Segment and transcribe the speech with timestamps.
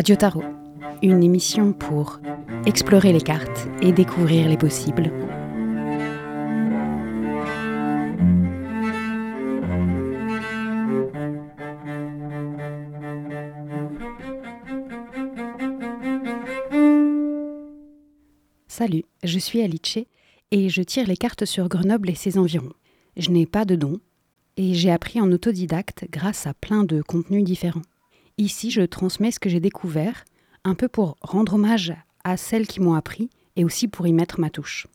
[0.00, 0.44] Radio Tarot,
[1.02, 2.20] une émission pour
[2.64, 5.12] explorer les cartes et découvrir les possibles.
[18.68, 19.98] Salut, je suis Alice
[20.50, 22.72] et je tire les cartes sur Grenoble et ses environs.
[23.18, 24.00] Je n'ai pas de don
[24.56, 27.82] et j'ai appris en autodidacte grâce à plein de contenus différents.
[28.40, 30.24] Ici, je transmets ce que j'ai découvert,
[30.64, 31.92] un peu pour rendre hommage
[32.24, 34.86] à celles qui m'ont appris et aussi pour y mettre ma touche.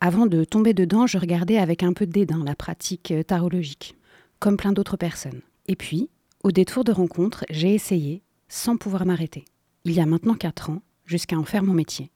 [0.00, 3.94] Avant de tomber dedans, je regardais avec un peu de dédain la pratique tarologique,
[4.38, 5.42] comme plein d'autres personnes.
[5.66, 6.08] Et puis,
[6.42, 9.44] au détour de rencontres, j'ai essayé, sans pouvoir m'arrêter.
[9.84, 12.10] Il y a maintenant 4 ans, jusqu'à en faire mon métier.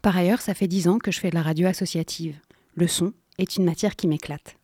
[0.00, 2.40] Par ailleurs, ça fait 10 ans que je fais de la radio associative.
[2.74, 4.56] Le son est une matière qui m'éclate.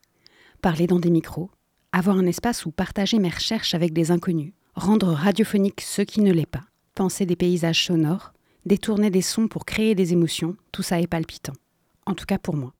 [0.62, 1.50] Parler dans des micros,
[1.92, 6.32] avoir un espace où partager mes recherches avec des inconnus, rendre radiophonique ce qui ne
[6.32, 8.32] l'est pas, penser des paysages sonores,
[8.66, 11.52] détourner des sons pour créer des émotions, tout ça est palpitant.
[12.06, 12.72] En tout cas pour moi.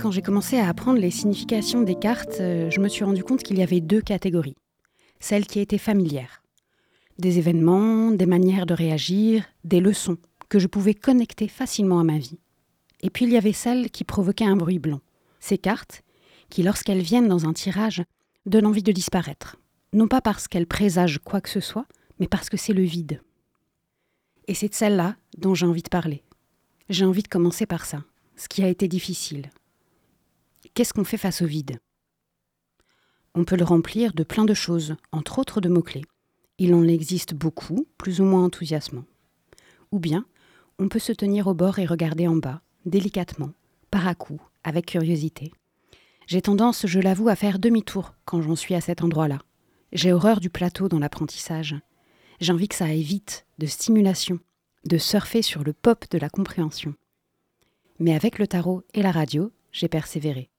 [0.00, 3.42] Quand j'ai commencé à apprendre les significations des cartes, euh, je me suis rendu compte
[3.42, 4.56] qu'il y avait deux catégories.
[5.18, 6.42] Celles qui étaient familières.
[7.18, 10.18] Des événements, des manières de réagir, des leçons
[10.50, 12.38] que je pouvais connecter facilement à ma vie.
[13.00, 15.00] Et puis il y avait celles qui provoquaient un bruit blanc.
[15.40, 16.03] Ces cartes,
[16.54, 18.04] qui, lorsqu'elles viennent dans un tirage,
[18.46, 19.56] donnent envie de disparaître.
[19.92, 21.88] Non pas parce qu'elles présagent quoi que ce soit,
[22.20, 23.20] mais parce que c'est le vide.
[24.46, 26.22] Et c'est de celle-là dont j'ai envie de parler.
[26.88, 28.04] J'ai envie de commencer par ça,
[28.36, 29.50] ce qui a été difficile.
[30.74, 31.80] Qu'est-ce qu'on fait face au vide?
[33.34, 36.04] On peut le remplir de plein de choses, entre autres de mots-clés.
[36.58, 39.06] Il en existe beaucoup, plus ou moins enthousiasmants.
[39.90, 40.24] Ou bien,
[40.78, 43.50] on peut se tenir au bord et regarder en bas, délicatement,
[43.90, 45.50] par à coup, avec curiosité.
[46.26, 49.40] J'ai tendance, je l'avoue, à faire demi-tour quand j'en suis à cet endroit-là.
[49.92, 51.76] J'ai horreur du plateau dans l'apprentissage.
[52.40, 54.38] J'ai envie que ça aille vite, de stimulation,
[54.86, 56.94] de surfer sur le pop de la compréhension.
[57.98, 60.50] Mais avec le tarot et la radio, j'ai persévéré.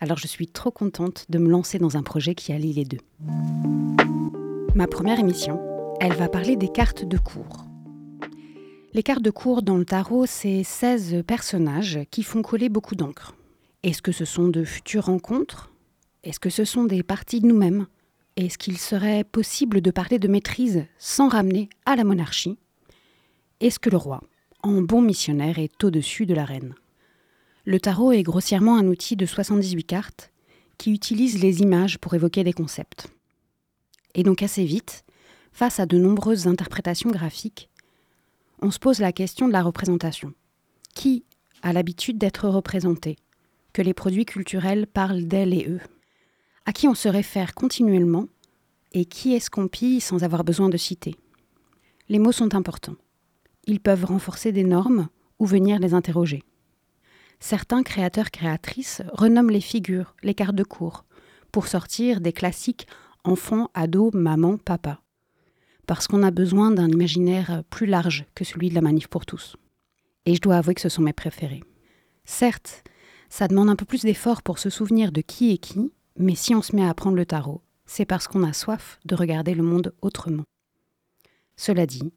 [0.00, 3.00] Alors je suis trop contente de me lancer dans un projet qui allie les deux.
[4.74, 5.60] Ma première émission,
[6.00, 7.64] elle va parler des cartes de cours.
[8.92, 13.34] Les cartes de cours dans le tarot, c'est 16 personnages qui font coller beaucoup d'encre.
[13.84, 15.70] Est-ce que ce sont de futures rencontres?
[16.24, 17.86] Est-ce que ce sont des parties de nous-mêmes?
[18.34, 22.58] Est-ce qu'il serait possible de parler de maîtrise sans ramener à la monarchie?
[23.60, 24.20] Est-ce que le roi,
[24.64, 26.74] en bon missionnaire, est au-dessus de la reine?
[27.64, 30.32] Le tarot est grossièrement un outil de 78 cartes
[30.76, 33.06] qui utilise les images pour évoquer des concepts.
[34.14, 35.04] Et donc assez vite,
[35.52, 37.70] face à de nombreuses interprétations graphiques,
[38.60, 40.34] on se pose la question de la représentation.
[40.96, 41.24] Qui
[41.62, 43.16] a l'habitude d'être représenté?
[43.72, 45.80] Que les produits culturels parlent d'elles et eux
[46.66, 48.26] À qui on se réfère continuellement
[48.92, 51.14] et qui est-ce qu'on pille sans avoir besoin de citer?
[52.08, 52.96] Les mots sont importants.
[53.66, 55.08] Ils peuvent renforcer des normes
[55.38, 56.42] ou venir les interroger.
[57.40, 61.04] Certains créateurs-créatrices renomment les figures, les cartes de cours,
[61.52, 62.86] pour sortir des classiques
[63.24, 65.00] enfant, ado, maman, papa.
[65.86, 69.56] Parce qu'on a besoin d'un imaginaire plus large que celui de la manif pour tous.
[70.26, 71.62] Et je dois avouer que ce sont mes préférés.
[72.24, 72.84] Certes,
[73.28, 76.54] ça demande un peu plus d'effort pour se souvenir de qui est qui, mais si
[76.54, 79.62] on se met à apprendre le tarot, c'est parce qu'on a soif de regarder le
[79.62, 80.44] monde autrement.
[81.56, 82.12] Cela dit,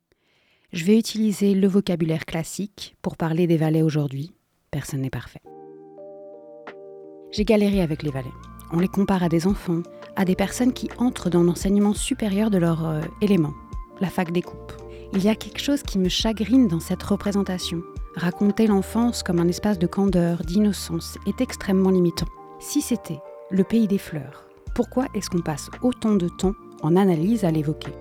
[0.73, 4.33] je vais utiliser le vocabulaire classique pour parler des valets aujourd'hui.
[4.69, 5.41] Personne n'est parfait.
[7.31, 8.33] J'ai galéré avec les valets.
[8.72, 9.83] On les compare à des enfants,
[10.16, 13.53] à des personnes qui entrent dans l'enseignement supérieur de leur euh, élément,
[13.99, 14.73] la fac des coupes.
[15.13, 17.81] Il y a quelque chose qui me chagrine dans cette représentation,
[18.16, 22.27] Raconter l'enfance comme un espace de candeur, d'innocence, est extrêmement limitant.
[22.59, 24.44] Si c'était le pays des fleurs,
[24.75, 27.94] pourquoi est-ce qu'on passe autant de temps en analyse à l'évoquer?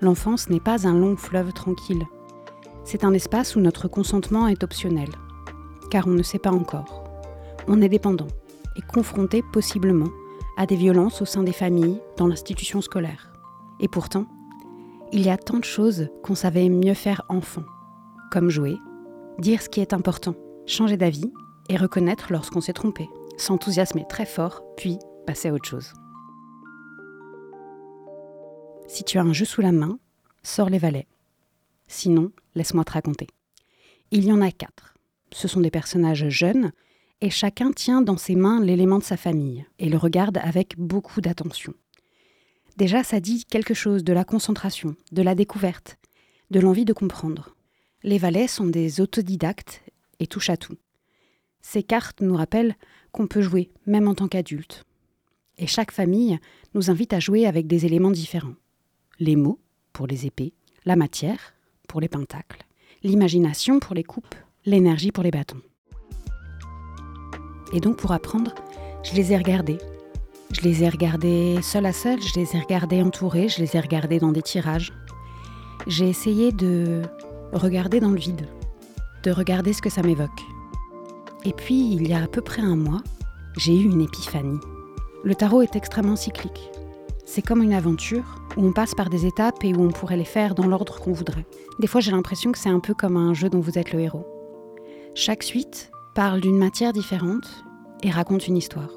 [0.00, 2.04] L'enfance n'est pas un long fleuve tranquille.
[2.82, 5.08] C'est un espace où notre consentement est optionnel,
[5.90, 7.04] car on ne sait pas encore.
[7.68, 8.28] On est dépendant
[8.76, 10.08] et confronté possiblement
[10.56, 13.32] à des violences au sein des familles, dans l'institution scolaire.
[13.78, 14.26] Et pourtant,
[15.12, 17.62] il y a tant de choses qu'on savait mieux faire enfant,
[18.32, 18.76] comme jouer,
[19.38, 20.34] dire ce qui est important,
[20.66, 21.32] changer d'avis
[21.68, 25.92] et reconnaître lorsqu'on s'est trompé, s'enthousiasmer très fort, puis passer à autre chose.
[28.88, 29.98] Si tu as un jeu sous la main,
[30.42, 31.06] sors les valets.
[31.86, 33.28] Sinon, laisse-moi te raconter.
[34.10, 34.94] Il y en a quatre.
[35.32, 36.72] Ce sont des personnages jeunes,
[37.20, 41.20] et chacun tient dans ses mains l'élément de sa famille, et le regarde avec beaucoup
[41.20, 41.74] d'attention.
[42.76, 45.98] Déjà, ça dit quelque chose de la concentration, de la découverte,
[46.50, 47.57] de l'envie de comprendre.
[48.04, 49.82] Les valets sont des autodidactes
[50.20, 50.76] et touchent à tout.
[51.60, 52.76] Ces cartes nous rappellent
[53.10, 54.84] qu'on peut jouer, même en tant qu'adulte.
[55.58, 56.38] Et chaque famille
[56.74, 58.54] nous invite à jouer avec des éléments différents.
[59.18, 59.58] Les mots,
[59.92, 60.52] pour les épées,
[60.84, 61.54] la matière,
[61.88, 62.64] pour les pentacles,
[63.02, 65.60] l'imagination pour les coupes, l'énergie pour les bâtons.
[67.72, 68.54] Et donc pour apprendre,
[69.02, 69.78] je les ai regardés.
[70.52, 73.80] Je les ai regardés seul à seul, je les ai regardés entourés, je les ai
[73.80, 74.92] regardés dans des tirages.
[75.86, 77.02] J'ai essayé de
[77.52, 78.46] regarder dans le vide,
[79.24, 80.42] de regarder ce que ça m'évoque.
[81.44, 83.02] Et puis, il y a à peu près un mois,
[83.56, 84.60] j'ai eu une épiphanie.
[85.24, 86.70] Le tarot est extrêmement cyclique.
[87.24, 90.24] C'est comme une aventure où on passe par des étapes et où on pourrait les
[90.24, 91.46] faire dans l'ordre qu'on voudrait.
[91.78, 94.00] Des fois, j'ai l'impression que c'est un peu comme un jeu dont vous êtes le
[94.00, 94.26] héros.
[95.14, 97.64] Chaque suite parle d'une matière différente
[98.02, 98.90] et raconte une histoire.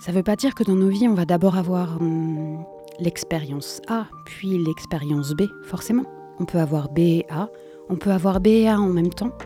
[0.00, 2.64] Ça ne veut pas dire que dans nos vies, on va d'abord avoir hum,
[2.98, 6.04] l'expérience A, puis l'expérience B, forcément.
[6.40, 7.50] On peut avoir B et A,
[7.88, 9.36] on peut avoir B et A en même temps,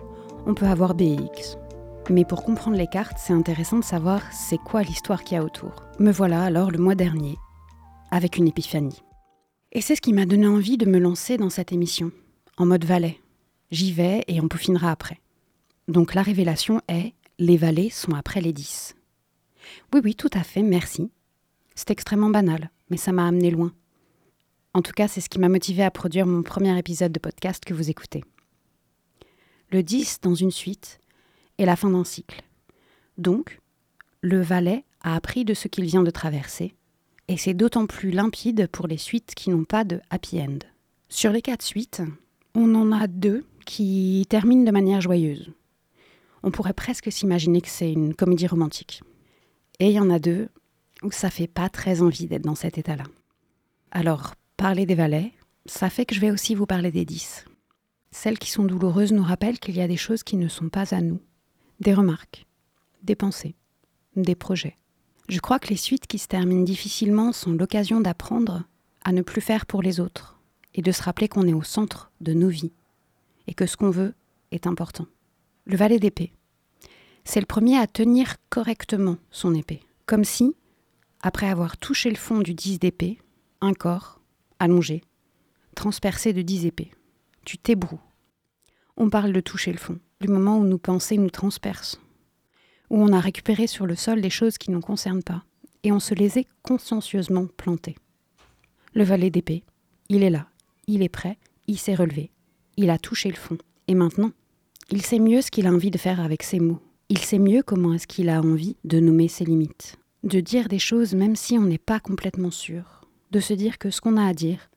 [0.46, 1.58] on peut avoir B et X.
[2.08, 5.44] Mais pour comprendre les cartes, c'est intéressant de savoir c'est quoi l'histoire qu'il y a
[5.44, 5.72] autour.
[5.98, 7.36] Me voilà alors le mois dernier,
[8.10, 9.02] avec une épiphanie.
[9.72, 12.12] Et c'est ce qui m'a donné envie de me lancer dans cette émission,
[12.58, 13.18] en mode valet.
[13.72, 15.20] J'y vais et on peaufinera après.
[15.88, 18.94] Donc la révélation est les valets sont après les 10.
[19.92, 21.10] Oui, oui, tout à fait, merci.
[21.74, 23.72] C'est extrêmement banal, mais ça m'a amené loin.
[24.74, 27.64] En tout cas, c'est ce qui m'a motivé à produire mon premier épisode de podcast
[27.64, 28.24] que vous écoutez.
[29.70, 31.00] Le 10 dans une suite
[31.58, 32.42] est la fin d'un cycle.
[33.16, 33.60] Donc,
[34.20, 36.74] le valet a appris de ce qu'il vient de traverser,
[37.28, 40.58] et c'est d'autant plus limpide pour les suites qui n'ont pas de happy end.
[41.08, 42.02] Sur les quatre suites,
[42.56, 45.52] on en a deux qui terminent de manière joyeuse.
[46.42, 49.02] On pourrait presque s'imaginer que c'est une comédie romantique.
[49.78, 50.48] Et il y en a deux
[51.02, 53.04] où ça fait pas très envie d'être dans cet état-là.
[53.92, 55.32] Alors, parler des valets,
[55.66, 57.44] ça fait que je vais aussi vous parler des dix.
[58.10, 60.94] Celles qui sont douloureuses nous rappellent qu'il y a des choses qui ne sont pas
[60.94, 61.20] à nous,
[61.80, 62.46] des remarques,
[63.02, 63.56] des pensées,
[64.16, 64.78] des projets.
[65.28, 68.64] Je crois que les suites qui se terminent difficilement sont l'occasion d'apprendre
[69.04, 70.38] à ne plus faire pour les autres
[70.74, 72.72] et de se rappeler qu'on est au centre de nos vies
[73.46, 74.14] et que ce qu'on veut
[74.50, 75.06] est important.
[75.64, 76.32] Le valet d'épée.
[77.24, 80.54] C'est le premier à tenir correctement son épée, comme si,
[81.22, 83.18] après avoir touché le fond du 10 d'épée,
[83.62, 84.20] un corps,
[84.58, 85.02] allongé,
[85.74, 86.90] transpercé de 10 épées.
[87.44, 88.00] Tu t'ébroues.
[88.96, 91.98] On parle de toucher le fond, du moment où nos pensées nous transpercent,
[92.90, 95.44] où on a récupéré sur le sol des choses qui ne nous concernent pas,
[95.82, 97.96] et on se les est consciencieusement plantées.
[98.94, 99.64] Le valet d'épée,
[100.08, 100.46] il est là,
[100.86, 102.30] il est prêt, il s'est relevé,
[102.76, 103.58] il a touché le fond,
[103.88, 104.30] et maintenant,
[104.90, 106.80] il sait mieux ce qu'il a envie de faire avec ses mots.
[107.08, 110.78] Il sait mieux comment est-ce qu'il a envie de nommer ses limites de dire des
[110.78, 113.03] choses même si on n'est pas complètement sûr,
[113.34, 114.70] de se dire que ce qu'on a à dire,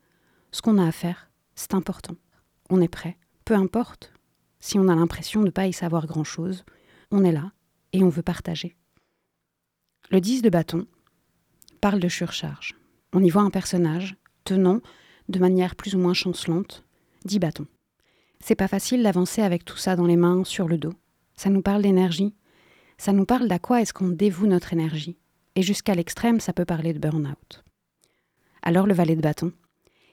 [0.51, 2.15] ce qu'on a à faire, c'est important.
[2.71, 3.15] On est prêt,
[3.45, 4.11] peu importe
[4.59, 6.65] si on a l'impression de ne pas y savoir grand-chose,
[7.11, 7.51] on est là
[7.93, 8.75] et on veut partager.
[10.09, 10.87] Le 10 de bâton
[11.81, 12.73] parle de surcharge.
[13.13, 14.81] On y voit un personnage tenant,
[15.29, 16.83] de manière plus ou moins chancelante,
[17.25, 17.67] 10 bâtons.
[18.39, 20.93] C'est pas facile d'avancer avec tout ça dans les mains, sur le dos.
[21.35, 22.33] Ça nous parle d'énergie.
[22.97, 25.19] Ça nous parle d'à quoi est-ce qu'on dévoue notre énergie.
[25.53, 27.66] Et jusqu'à l'extrême, ça peut parler de burn-out.
[28.67, 29.53] Alors le valet de bâton,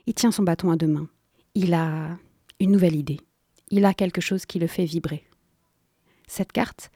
[0.07, 1.09] il tient son bâton à deux mains.
[1.57, 2.17] Il a
[2.61, 3.19] une nouvelle idée.
[3.71, 5.25] Il a quelque chose qui le fait vibrer.
[6.29, 6.93] Cette carte,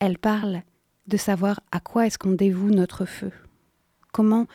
[0.00, 0.62] elle parle
[1.06, 3.30] de savoir à quoi est-ce qu'on dévoue notre feu.
[4.12, 4.48] Comment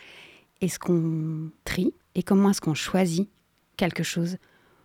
[0.59, 3.29] est-ce qu'on trie et comment est-ce qu'on choisit
[3.77, 4.35] quelque chose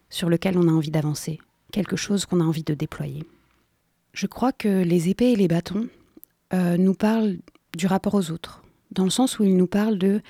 [0.09, 1.41] sur lequel on a envie d'avancer,
[1.73, 3.25] quelque chose qu'on a envie de déployer.
[4.13, 5.89] Je crois que les épées et les bâtons
[6.53, 7.39] euh, nous parlent
[7.77, 10.23] du rapport aux autres, dans le sens où il nous parle de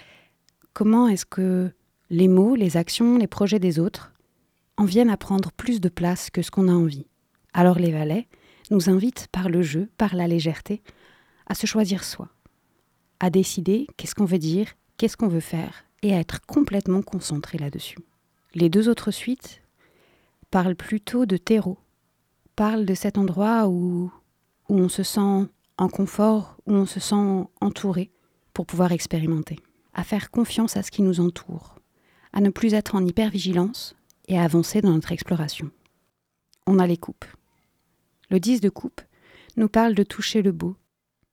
[0.77, 1.73] comment est-ce que
[2.11, 4.13] les mots, les actions, les projets des autres
[4.77, 7.07] en viennent à prendre plus de place que ce qu'on a envie?
[7.55, 8.29] Alors les valets
[8.71, 10.83] nous invitent par le jeu, par la légèreté,
[11.47, 12.29] à se choisir soi,
[13.21, 14.69] à décider qu'est-ce qu'on veut dire,
[14.99, 18.01] qu'est-ce qu'on veut faire, et à être complètement concentré là-dessus.
[18.55, 19.63] Les deux autres suites
[20.51, 21.79] parlent plutôt de terreau,
[22.55, 24.13] parlent de cet endroit où,
[24.69, 28.11] où on se sent en confort où on se sent entouré
[28.53, 29.57] pour pouvoir expérimenter,
[29.97, 31.75] à faire confiance à ce qui nous entoure,
[32.35, 33.97] à ne plus être en hypervigilance
[34.29, 35.71] et à avancer dans notre exploration.
[36.67, 37.25] On a les coupes.
[38.29, 39.01] Le 10 de coupe
[39.57, 40.77] nous parle de toucher le beau,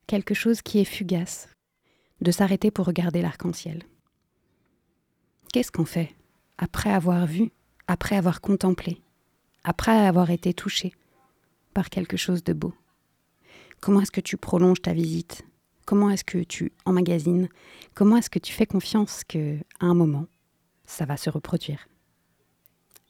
[0.08, 1.50] quelque chose qui est fugace,
[2.22, 3.84] de s'arrêter pour regarder l'arc-en-ciel.
[5.51, 6.15] Qu'est-ce qu'on fait
[6.58, 7.51] après avoir vu,
[7.88, 9.01] après avoir contemplé,
[9.65, 10.93] après avoir été touché
[11.74, 12.74] par quelque chose de beau?
[13.82, 15.46] Comment est-ce que tu prolonges ta visite?
[15.85, 17.49] Comment est-ce que tu emmagasines?
[17.93, 20.27] Comment est-ce que tu fais confiance que à un moment,
[20.85, 21.87] ça va se reproduire?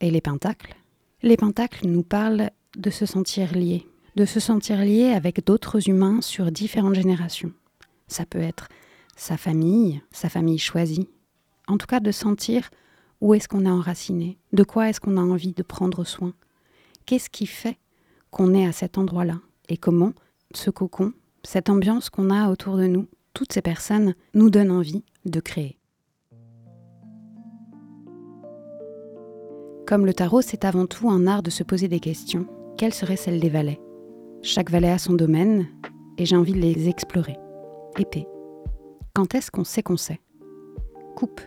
[0.01, 0.75] Et les pentacles?
[1.21, 6.21] Les pentacles nous parlent de se sentir liés, de se sentir lié avec d'autres humains
[6.21, 7.53] sur différentes générations.
[8.07, 8.67] Ça peut être
[9.15, 11.07] sa famille, sa famille choisie.
[11.67, 12.69] En tout cas, de sentir
[13.21, 16.33] où est-ce qu'on est enraciné, de quoi est-ce qu'on a envie de prendre soin,
[17.05, 17.77] qu'est-ce qui fait
[18.31, 19.39] qu'on est à cet endroit-là,
[19.69, 20.13] et comment
[20.53, 21.13] ce cocon,
[21.45, 25.77] cette ambiance qu'on a autour de nous, toutes ces personnes nous donnent envie de créer.
[29.85, 32.47] Comme le tarot, c'est avant tout un art de se poser des questions.
[32.77, 33.81] Quelle serait celle des valets?
[34.41, 35.67] Chaque valet a son domaine,
[36.17, 37.37] et j'ai envie de les explorer.
[37.97, 38.25] Épée.
[39.13, 40.21] Quand est-ce qu'on sait qu'on sait?
[41.15, 41.41] Coupe.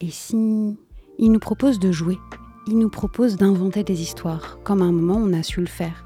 [0.00, 0.76] Et si?
[1.18, 2.18] Il nous propose de jouer
[2.66, 6.04] Il nous propose d'inventer des histoires, comme à un moment on a su le faire.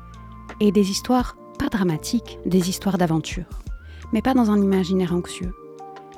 [0.61, 3.45] Et des histoires pas dramatiques, des histoires d'aventure.
[4.13, 5.53] Mais pas dans un imaginaire anxieux.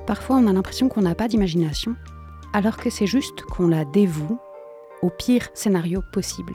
[0.06, 1.96] Parfois on a l'impression qu'on n'a pas d'imagination,
[2.52, 4.38] alors que c'est juste qu'on la dévoue
[5.02, 6.54] au pire scénario possible.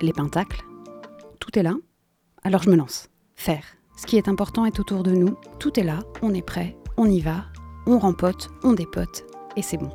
[0.00, 0.64] Les pentacles,
[1.38, 1.74] tout est là,
[2.42, 3.08] alors je me lance.
[3.36, 3.64] Faire.
[3.96, 7.06] Ce qui est important est autour de nous, tout est là, on est prêt, on
[7.06, 7.46] y va,
[7.86, 9.24] on rempote, on dépote,
[9.56, 9.90] et c'est bon.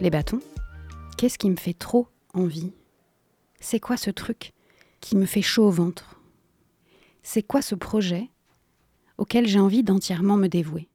[0.00, 0.40] Les bâtons,
[1.16, 2.72] qu'est-ce qui me fait trop envie?
[3.60, 4.52] C'est quoi ce truc
[5.00, 6.19] qui me fait chaud au ventre?
[7.22, 8.30] C'est quoi ce projet
[9.18, 10.88] auquel j'ai envie d'entièrement me dévouer?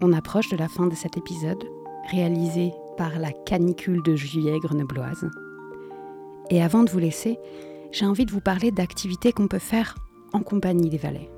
[0.00, 1.64] On approche de la fin de cet épisode,
[2.10, 5.28] réalisé par la canicule de juillet grenobloise.
[6.50, 7.38] Et avant de vous laisser,
[7.90, 9.96] j'ai envie de vous parler d'activités qu'on peut faire
[10.32, 11.30] en compagnie des valets.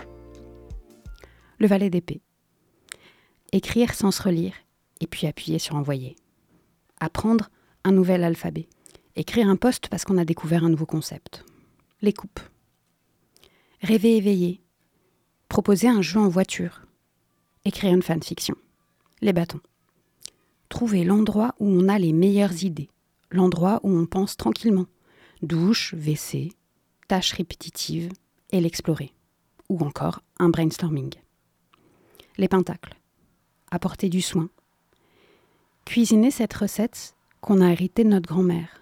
[1.59, 2.21] Le valet d'épée.
[3.53, 4.55] Écrire sans se relire
[5.01, 6.17] et puis appuyer sur envoyer.
[7.01, 7.49] Apprendre
[7.85, 8.69] un nouvel alphabet.
[9.17, 11.45] Écrire un poste parce qu'on a découvert un nouveau concept.
[12.03, 12.41] Les coupes.
[13.83, 14.61] Rêver éveillé.
[15.49, 16.83] Proposer un jeu en voiture.
[17.65, 18.57] Écrire une fanfiction.
[19.21, 19.61] Les bâtons
[20.69, 22.91] trouver l'endroit où on a les meilleures idées,
[23.31, 24.87] l'endroit où on pense tranquillement.
[25.43, 26.53] Douche, WC,
[27.07, 28.13] tâches répétitives,
[28.51, 29.13] et l'explorer.
[29.69, 31.15] Ou encore un brainstorming.
[32.39, 32.95] Les pentacles.
[33.71, 34.49] Apporter du soin.
[35.85, 38.81] Cuisiner cette recette qu'on a héritée de notre grand-mère.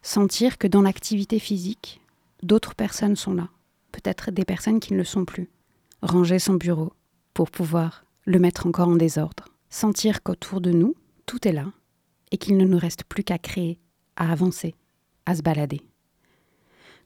[0.00, 2.00] Sentir que dans l'activité physique,
[2.42, 3.48] d'autres personnes sont là.
[3.92, 5.50] Peut-être des personnes qui ne le sont plus.
[6.02, 6.92] Ranger son bureau
[7.34, 9.44] pour pouvoir le mettre encore en désordre.
[9.70, 10.94] Sentir qu'autour de nous,
[11.26, 11.66] tout est là
[12.30, 13.78] et qu'il ne nous reste plus qu'à créer,
[14.16, 14.74] à avancer,
[15.26, 15.80] à se balader.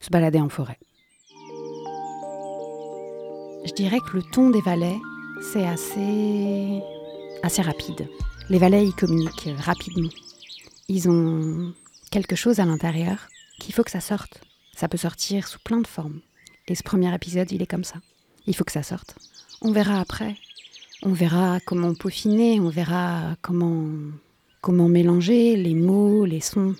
[0.00, 0.78] Se balader en forêt.
[3.64, 4.98] Je dirais que le ton des valets,
[5.52, 6.80] c'est assez,
[7.42, 8.08] assez rapide.
[8.48, 10.10] Les valets, ils communiquent rapidement.
[10.88, 11.74] Ils ont
[12.12, 13.28] quelque chose à l'intérieur
[13.58, 14.45] qu'il faut que ça sorte.
[14.76, 16.20] Ça peut sortir sous plein de formes.
[16.68, 17.96] Et ce premier épisode, il est comme ça.
[18.46, 19.16] Il faut que ça sorte.
[19.60, 20.36] On verra après
[21.02, 23.86] on verra comment peaufiner, on verra comment,
[24.60, 26.74] comment mélanger les mots, les sons.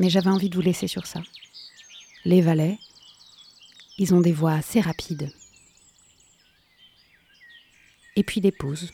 [0.00, 1.22] Mais j'avais envie de vous laisser sur ça.
[2.24, 2.78] Les valets,
[3.98, 5.30] ils ont des voix assez rapides.
[8.16, 8.90] Et puis des pauses.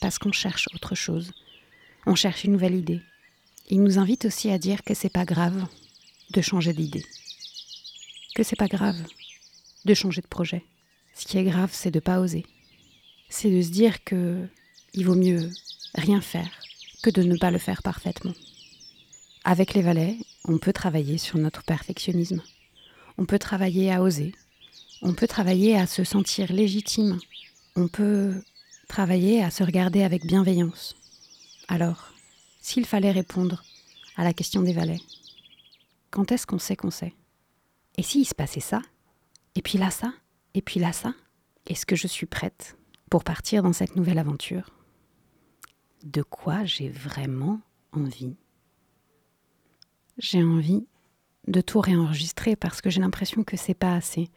[0.00, 1.32] Parce qu'on cherche autre chose.
[2.06, 3.00] On cherche une nouvelle idée.
[3.70, 5.66] Ils nous invitent aussi à dire que c'est pas grave
[6.32, 7.04] de changer d'idée.
[8.34, 9.00] Que c'est pas grave
[9.84, 10.64] de changer de projet.
[11.14, 12.46] Ce qui est grave, c'est de pas oser
[13.32, 14.46] c'est de se dire que
[14.92, 15.50] il vaut mieux
[15.94, 16.50] rien faire
[17.02, 18.34] que de ne pas le faire parfaitement.
[19.42, 22.42] Avec les valets, on peut travailler sur notre perfectionnisme.
[23.18, 24.32] On peut travailler à oser.
[25.00, 27.18] On peut travailler à se sentir légitime.
[27.74, 28.34] On peut
[28.86, 30.94] travailler à se regarder avec bienveillance.
[31.68, 32.12] Alors,
[32.60, 33.64] s'il fallait répondre
[34.16, 35.00] à la question des valets,
[36.12, 37.14] quand est-ce qu'on sait qu'on sait?
[37.96, 38.82] Et s'il se passait ça?
[39.56, 40.12] Et puis là ça?
[40.54, 41.14] Et puis là ça?
[41.66, 42.76] Est-ce que je suis prête
[43.10, 44.70] pour partir dans cette nouvelle aventure?
[46.04, 47.60] De quoi j'ai vraiment
[47.92, 48.36] envie?
[50.18, 50.86] J'ai envie
[51.48, 54.28] de tout réenregistrer parce que j'ai l'impression que c'est pas assez.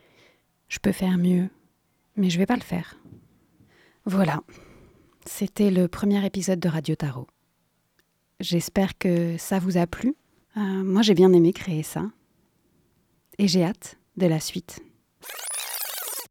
[0.69, 1.49] Je peux faire mieux,
[2.15, 2.95] mais je vais pas le faire.
[4.05, 4.41] Voilà,
[5.25, 7.27] c'était le premier épisode de Radio Tarot.
[8.39, 10.15] J'espère que ça vous a plu.
[10.57, 12.05] Euh, moi, j'ai bien aimé créer ça.
[13.37, 14.79] Et j'ai hâte de la suite.